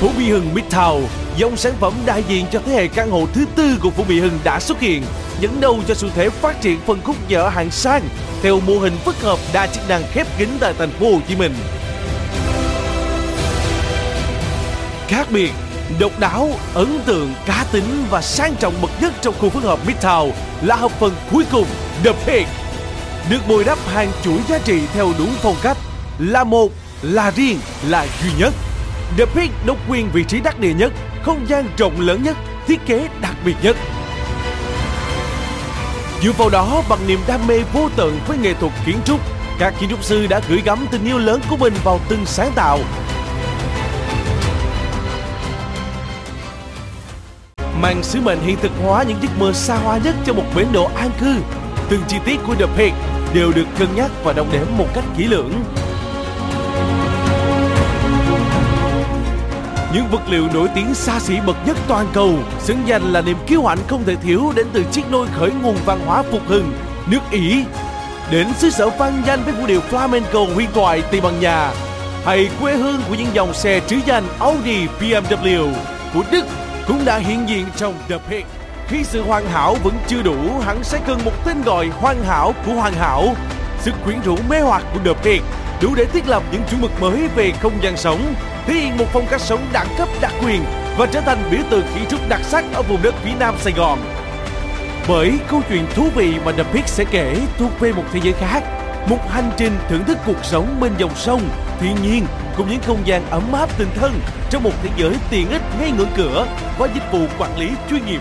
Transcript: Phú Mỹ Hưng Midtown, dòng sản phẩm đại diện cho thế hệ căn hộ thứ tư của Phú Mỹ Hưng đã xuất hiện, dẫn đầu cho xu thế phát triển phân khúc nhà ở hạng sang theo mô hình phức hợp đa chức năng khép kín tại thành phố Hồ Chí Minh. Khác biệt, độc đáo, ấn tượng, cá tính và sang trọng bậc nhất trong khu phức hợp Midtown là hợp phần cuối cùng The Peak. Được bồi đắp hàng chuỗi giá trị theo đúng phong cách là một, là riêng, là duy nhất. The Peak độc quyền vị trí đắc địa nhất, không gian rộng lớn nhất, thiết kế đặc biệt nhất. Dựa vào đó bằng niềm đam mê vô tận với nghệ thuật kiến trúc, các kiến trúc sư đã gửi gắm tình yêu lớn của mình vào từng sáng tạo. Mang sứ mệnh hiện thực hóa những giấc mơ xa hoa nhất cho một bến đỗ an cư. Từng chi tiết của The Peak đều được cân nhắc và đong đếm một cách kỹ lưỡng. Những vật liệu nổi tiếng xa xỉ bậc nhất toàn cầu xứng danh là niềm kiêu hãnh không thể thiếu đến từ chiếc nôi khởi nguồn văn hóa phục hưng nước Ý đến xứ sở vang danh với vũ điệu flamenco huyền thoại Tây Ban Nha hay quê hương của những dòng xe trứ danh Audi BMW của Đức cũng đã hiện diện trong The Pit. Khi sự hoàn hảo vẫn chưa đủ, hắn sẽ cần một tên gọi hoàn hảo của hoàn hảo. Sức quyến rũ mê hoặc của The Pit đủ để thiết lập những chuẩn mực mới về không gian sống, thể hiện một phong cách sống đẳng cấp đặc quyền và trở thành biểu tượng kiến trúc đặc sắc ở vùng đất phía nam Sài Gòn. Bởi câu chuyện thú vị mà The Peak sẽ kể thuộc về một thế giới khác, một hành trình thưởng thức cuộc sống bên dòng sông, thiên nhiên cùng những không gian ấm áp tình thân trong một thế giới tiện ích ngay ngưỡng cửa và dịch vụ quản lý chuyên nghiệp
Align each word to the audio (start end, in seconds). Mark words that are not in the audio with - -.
Phú 0.00 0.10
Mỹ 0.18 0.30
Hưng 0.30 0.54
Midtown, 0.54 1.02
dòng 1.36 1.56
sản 1.56 1.72
phẩm 1.80 1.92
đại 2.06 2.24
diện 2.28 2.46
cho 2.52 2.60
thế 2.66 2.72
hệ 2.72 2.88
căn 2.88 3.10
hộ 3.10 3.26
thứ 3.34 3.44
tư 3.56 3.78
của 3.82 3.90
Phú 3.90 4.04
Mỹ 4.08 4.20
Hưng 4.20 4.38
đã 4.44 4.60
xuất 4.60 4.80
hiện, 4.80 5.02
dẫn 5.40 5.60
đầu 5.60 5.80
cho 5.88 5.94
xu 5.94 6.08
thế 6.14 6.30
phát 6.30 6.60
triển 6.60 6.80
phân 6.86 7.00
khúc 7.04 7.16
nhà 7.28 7.38
ở 7.38 7.48
hạng 7.48 7.70
sang 7.70 8.02
theo 8.42 8.60
mô 8.60 8.78
hình 8.78 8.96
phức 9.04 9.22
hợp 9.22 9.38
đa 9.52 9.66
chức 9.66 9.88
năng 9.88 10.02
khép 10.12 10.26
kín 10.38 10.48
tại 10.60 10.74
thành 10.78 10.90
phố 10.90 11.12
Hồ 11.12 11.20
Chí 11.28 11.36
Minh. 11.36 11.54
Khác 15.08 15.26
biệt, 15.30 15.50
độc 15.98 16.18
đáo, 16.20 16.50
ấn 16.74 17.00
tượng, 17.06 17.34
cá 17.46 17.64
tính 17.72 18.04
và 18.10 18.22
sang 18.22 18.56
trọng 18.56 18.74
bậc 18.82 18.90
nhất 19.00 19.12
trong 19.22 19.34
khu 19.40 19.48
phức 19.48 19.62
hợp 19.62 19.78
Midtown 19.86 20.30
là 20.62 20.76
hợp 20.76 20.92
phần 21.00 21.12
cuối 21.32 21.44
cùng 21.52 21.66
The 22.04 22.12
Peak. 22.26 22.46
Được 23.30 23.48
bồi 23.48 23.64
đắp 23.64 23.78
hàng 23.86 24.12
chuỗi 24.24 24.38
giá 24.48 24.58
trị 24.58 24.80
theo 24.92 25.12
đúng 25.18 25.34
phong 25.42 25.56
cách 25.62 25.76
là 26.18 26.44
một, 26.44 26.72
là 27.02 27.30
riêng, 27.30 27.58
là 27.88 28.06
duy 28.22 28.30
nhất. 28.38 28.52
The 29.16 29.24
Peak 29.26 29.50
độc 29.66 29.76
quyền 29.88 30.10
vị 30.12 30.24
trí 30.24 30.40
đắc 30.40 30.58
địa 30.58 30.72
nhất, 30.72 30.92
không 31.22 31.48
gian 31.48 31.68
rộng 31.78 32.00
lớn 32.00 32.22
nhất, 32.22 32.36
thiết 32.66 32.86
kế 32.86 33.08
đặc 33.20 33.34
biệt 33.44 33.54
nhất. 33.62 33.76
Dựa 36.22 36.32
vào 36.32 36.50
đó 36.50 36.82
bằng 36.88 36.98
niềm 37.06 37.20
đam 37.26 37.46
mê 37.46 37.62
vô 37.72 37.88
tận 37.96 38.18
với 38.26 38.38
nghệ 38.38 38.54
thuật 38.54 38.72
kiến 38.86 38.96
trúc, 39.04 39.20
các 39.58 39.74
kiến 39.80 39.90
trúc 39.90 40.04
sư 40.04 40.26
đã 40.26 40.40
gửi 40.48 40.62
gắm 40.64 40.86
tình 40.90 41.04
yêu 41.04 41.18
lớn 41.18 41.40
của 41.50 41.56
mình 41.56 41.74
vào 41.84 42.00
từng 42.08 42.26
sáng 42.26 42.52
tạo. 42.54 42.78
Mang 47.80 48.02
sứ 48.02 48.20
mệnh 48.20 48.40
hiện 48.40 48.56
thực 48.62 48.72
hóa 48.82 49.02
những 49.02 49.18
giấc 49.22 49.38
mơ 49.38 49.52
xa 49.52 49.76
hoa 49.76 49.98
nhất 49.98 50.14
cho 50.26 50.32
một 50.32 50.44
bến 50.56 50.66
đỗ 50.72 50.90
an 50.96 51.10
cư. 51.20 51.34
Từng 51.88 52.02
chi 52.08 52.16
tiết 52.24 52.36
của 52.46 52.54
The 52.54 52.66
Peak 52.66 52.92
đều 53.34 53.52
được 53.52 53.66
cân 53.78 53.88
nhắc 53.94 54.10
và 54.24 54.32
đong 54.32 54.52
đếm 54.52 54.66
một 54.78 54.86
cách 54.94 55.04
kỹ 55.18 55.24
lưỡng. 55.24 55.64
Những 59.96 60.08
vật 60.10 60.28
liệu 60.28 60.48
nổi 60.54 60.68
tiếng 60.74 60.94
xa 60.94 61.20
xỉ 61.20 61.40
bậc 61.46 61.56
nhất 61.66 61.76
toàn 61.88 62.06
cầu 62.12 62.34
xứng 62.60 62.82
danh 62.86 63.12
là 63.12 63.20
niềm 63.20 63.36
kiêu 63.46 63.64
hãnh 63.64 63.78
không 63.88 64.04
thể 64.04 64.16
thiếu 64.16 64.52
đến 64.56 64.66
từ 64.72 64.84
chiếc 64.92 65.10
nôi 65.10 65.26
khởi 65.26 65.50
nguồn 65.62 65.76
văn 65.84 66.00
hóa 66.06 66.22
phục 66.22 66.40
hưng 66.46 66.72
nước 67.06 67.20
Ý 67.30 67.64
đến 68.30 68.46
xứ 68.58 68.70
sở 68.70 68.90
vang 68.90 69.22
danh 69.26 69.42
với 69.44 69.52
vũ 69.52 69.66
điệu 69.66 69.80
flamenco 69.90 70.54
huyền 70.54 70.68
thoại 70.74 71.02
Tây 71.10 71.20
Ban 71.20 71.40
Nha 71.40 71.72
hay 72.24 72.48
quê 72.60 72.74
hương 72.74 73.00
của 73.08 73.14
những 73.14 73.28
dòng 73.32 73.54
xe 73.54 73.80
trứ 73.86 73.96
danh 74.06 74.24
Audi 74.40 74.86
BMW 75.00 75.72
của 76.14 76.22
Đức 76.30 76.46
cũng 76.86 77.04
đã 77.04 77.18
hiện 77.18 77.48
diện 77.48 77.66
trong 77.76 77.94
The 78.08 78.18
Pit. 78.30 78.44
Khi 78.88 79.04
sự 79.04 79.22
hoàn 79.22 79.46
hảo 79.46 79.76
vẫn 79.84 79.94
chưa 80.08 80.22
đủ, 80.22 80.36
hắn 80.60 80.84
sẽ 80.84 81.00
cần 81.06 81.20
một 81.24 81.32
tên 81.44 81.62
gọi 81.62 81.88
hoàn 81.88 82.24
hảo 82.24 82.54
của 82.66 82.72
hoàn 82.72 82.92
hảo. 82.92 83.34
Sức 83.80 83.94
quyến 84.04 84.20
rũ 84.24 84.36
mê 84.48 84.60
hoặc 84.60 84.82
của 84.94 85.00
The 85.04 85.12
Pit 85.22 85.42
đủ 85.82 85.94
để 85.94 86.04
thiết 86.04 86.28
lập 86.28 86.42
những 86.52 86.62
chuẩn 86.70 86.80
mực 86.80 87.00
mới 87.00 87.28
về 87.36 87.52
không 87.60 87.82
gian 87.82 87.96
sống, 87.96 88.34
thể 88.66 88.74
hiện 88.74 88.96
một 88.96 89.04
phong 89.12 89.26
cách 89.30 89.40
sống 89.40 89.66
đẳng 89.72 89.88
cấp 89.98 90.08
đặc 90.20 90.32
quyền 90.44 90.64
và 90.98 91.06
trở 91.06 91.20
thành 91.20 91.48
biểu 91.50 91.60
tượng 91.70 91.86
kiến 91.94 92.04
trúc 92.08 92.28
đặc 92.28 92.40
sắc 92.44 92.64
ở 92.74 92.82
vùng 92.82 93.02
đất 93.02 93.14
phía 93.22 93.32
nam 93.38 93.54
Sài 93.58 93.72
Gòn. 93.72 93.98
Bởi 95.08 95.32
câu 95.48 95.62
chuyện 95.68 95.86
thú 95.94 96.08
vị 96.14 96.34
mà 96.44 96.52
The 96.52 96.62
Peak 96.62 96.88
sẽ 96.88 97.04
kể 97.04 97.36
thuộc 97.58 97.80
về 97.80 97.92
một 97.92 98.04
thế 98.12 98.20
giới 98.22 98.32
khác, 98.32 98.62
một 99.08 99.30
hành 99.30 99.50
trình 99.56 99.78
thưởng 99.88 100.04
thức 100.04 100.18
cuộc 100.26 100.44
sống 100.44 100.80
bên 100.80 100.92
dòng 100.98 101.14
sông, 101.14 101.48
thiên 101.80 101.96
nhiên 102.02 102.26
cùng 102.56 102.70
những 102.70 102.82
không 102.86 103.02
gian 103.04 103.30
ấm 103.30 103.52
áp 103.52 103.78
tình 103.78 103.88
thân 103.94 104.20
trong 104.50 104.62
một 104.62 104.72
thế 104.82 104.90
giới 104.96 105.14
tiện 105.30 105.50
ích 105.50 105.62
ngay 105.80 105.90
ngưỡng 105.90 106.12
cửa 106.16 106.46
và 106.78 106.88
dịch 106.94 107.12
vụ 107.12 107.26
quản 107.38 107.58
lý 107.58 107.70
chuyên 107.90 108.06
nghiệp 108.06 108.20